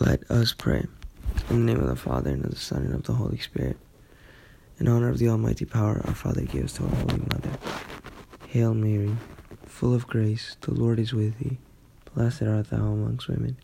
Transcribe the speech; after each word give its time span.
Let 0.00 0.30
us 0.30 0.54
pray. 0.54 0.86
In 1.50 1.66
the 1.66 1.72
name 1.72 1.82
of 1.82 1.88
the 1.88 1.96
Father, 1.96 2.30
and 2.30 2.44
of 2.44 2.50
the 2.50 2.56
Son, 2.56 2.82
and 2.82 2.94
of 2.94 3.02
the 3.02 3.12
Holy 3.12 3.36
Spirit. 3.36 3.76
In 4.78 4.88
honor 4.88 5.10
of 5.10 5.18
the 5.18 5.28
Almighty 5.28 5.66
power 5.66 6.00
our 6.06 6.14
Father 6.14 6.42
gives 6.42 6.72
to 6.74 6.84
our 6.84 6.94
Holy 6.94 7.18
Mother. 7.18 7.50
Hail 8.46 8.72
Mary, 8.72 9.14
full 9.66 9.92
of 9.94 10.06
grace, 10.06 10.56
the 10.62 10.72
Lord 10.72 10.98
is 10.98 11.12
with 11.12 11.38
thee. 11.38 11.58
Blessed 12.14 12.44
art 12.44 12.70
thou 12.70 12.78
amongst 12.78 13.28
women, 13.28 13.58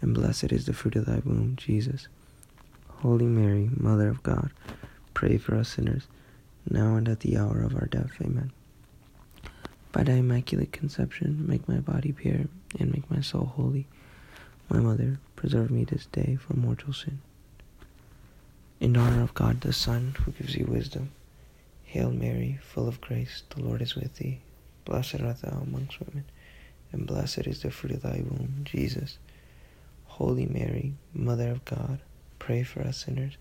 and 0.00 0.12
blessed 0.12 0.50
is 0.50 0.66
the 0.66 0.72
fruit 0.72 0.96
of 0.96 1.06
thy 1.06 1.20
womb, 1.24 1.54
Jesus. 1.56 2.08
Holy 2.88 3.26
Mary, 3.26 3.70
Mother 3.72 4.08
of 4.08 4.24
God, 4.24 4.50
pray 5.14 5.38
for 5.38 5.54
us 5.54 5.68
sinners, 5.68 6.08
now 6.68 6.96
and 6.96 7.08
at 7.08 7.20
the 7.20 7.36
hour 7.36 7.62
of 7.62 7.76
our 7.76 7.86
death. 7.86 8.10
Amen. 8.20 8.50
By 9.92 10.02
thy 10.02 10.14
immaculate 10.14 10.72
conception, 10.72 11.46
make 11.46 11.68
my 11.68 11.78
body 11.78 12.10
pure, 12.10 12.46
and 12.78 12.92
make 12.92 13.08
my 13.08 13.20
soul 13.20 13.52
holy. 13.54 13.86
My 14.68 14.78
mother, 14.78 15.18
preserve 15.40 15.70
me 15.70 15.84
this 15.84 16.04
day 16.04 16.36
from 16.36 16.60
mortal 16.60 16.92
sin. 16.92 17.18
In 18.78 18.94
honor 18.94 19.22
of 19.22 19.32
God 19.32 19.62
the 19.62 19.72
Son, 19.72 20.14
who 20.22 20.32
gives 20.32 20.54
you 20.54 20.66
wisdom, 20.66 21.12
Hail 21.84 22.10
Mary, 22.10 22.58
full 22.62 22.86
of 22.86 23.00
grace, 23.00 23.42
the 23.48 23.62
Lord 23.62 23.80
is 23.80 23.94
with 23.94 24.16
thee. 24.16 24.40
Blessed 24.84 25.22
art 25.22 25.40
thou 25.40 25.62
amongst 25.62 25.98
women, 25.98 26.26
and 26.92 27.06
blessed 27.06 27.46
is 27.46 27.62
the 27.62 27.70
fruit 27.70 27.92
of 27.92 28.02
thy 28.02 28.22
womb, 28.22 28.64
Jesus. 28.64 29.16
Holy 30.04 30.44
Mary, 30.44 30.92
Mother 31.14 31.52
of 31.52 31.64
God, 31.64 32.00
pray 32.38 32.62
for 32.62 32.82
us 32.82 33.06
sinners, 33.06 33.38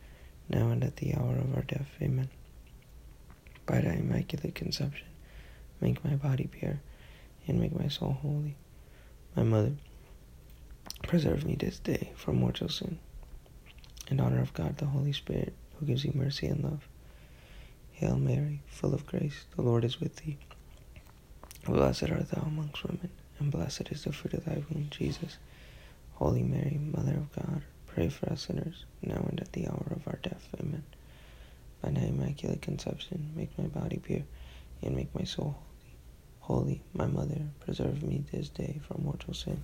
now 0.48 0.70
and 0.70 0.86
at 0.86 0.96
the 0.96 1.14
hour 1.16 1.36
of 1.36 1.54
our 1.54 1.64
death. 1.64 1.90
Amen. 2.02 2.30
By 3.66 3.82
thy 3.82 3.96
immaculate 3.96 4.56
conception, 4.56 5.08
make 5.82 6.06
my 6.06 6.16
body 6.16 6.48
pure, 6.50 6.80
and 7.46 7.60
make 7.60 7.78
my 7.78 7.90
soul 7.90 8.18
holy. 8.22 8.56
My 9.36 9.44
mother, 9.44 9.74
Preserve 11.10 11.44
me 11.44 11.56
this 11.56 11.80
day 11.80 12.12
from 12.16 12.36
mortal 12.36 12.70
sin. 12.70 13.00
In 14.12 14.20
honor 14.20 14.42
of 14.42 14.54
God 14.54 14.78
the 14.78 14.86
Holy 14.86 15.12
Spirit, 15.12 15.56
who 15.80 15.88
gives 15.88 16.06
you 16.06 16.12
mercy 16.14 16.46
and 16.46 16.64
love. 16.64 16.88
Hail 17.94 18.16
Mary, 18.16 18.62
full 18.68 18.94
of 18.94 19.08
grace, 19.08 19.46
the 19.56 19.64
Lord 19.64 19.84
is 19.84 20.00
with 20.00 20.18
thee. 20.18 20.38
Blessed 21.66 22.12
art 22.12 22.30
thou 22.30 22.44
amongst 22.44 22.84
women, 22.84 23.10
and 23.40 23.50
blessed 23.50 23.90
is 23.90 24.04
the 24.04 24.12
fruit 24.12 24.36
of 24.36 24.46
thy 24.46 24.62
womb, 24.70 24.90
Jesus. 24.92 25.40
Holy 26.14 26.44
Mary, 26.44 26.80
Mother 26.80 27.16
of 27.16 27.34
God, 27.34 27.64
pray 27.88 28.10
for 28.10 28.32
us 28.32 28.46
sinners, 28.46 28.86
now 29.02 29.26
and 29.28 29.42
at 29.42 29.52
the 29.54 29.68
hour 29.68 29.88
of 29.90 30.08
our 30.08 30.20
death. 30.22 30.48
Amen. 30.62 30.84
By 31.82 31.90
thy 31.90 32.02
immaculate 32.02 32.62
conception, 32.62 33.32
make 33.36 33.58
my 33.58 33.66
body 33.66 33.98
pure, 33.98 34.26
and 34.84 34.96
make 34.96 35.16
my 35.16 35.24
soul 35.24 35.58
holy. 36.42 36.60
Holy, 36.60 36.82
my 36.94 37.08
Mother, 37.08 37.42
preserve 37.62 38.04
me 38.04 38.24
this 38.32 38.50
day 38.50 38.80
from 38.88 39.06
mortal 39.06 39.34
sin. 39.34 39.64